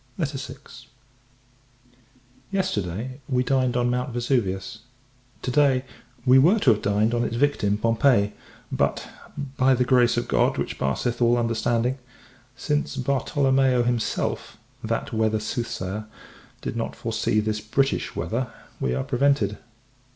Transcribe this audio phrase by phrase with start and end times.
[0.17, 0.55] VI.
[2.51, 4.79] Yesterday, we dined on Mount Vesuvius;
[5.43, 5.85] to day,
[6.25, 8.33] we were to have dined on its victim, Pompeii:
[8.71, 9.07] but,
[9.57, 11.99] "by the grace of God, which passeth all understanding,"
[12.55, 16.07] since Bartolomeo himself, that weather soothsayer,
[16.61, 19.59] did not foresee this British weather, we are prevented.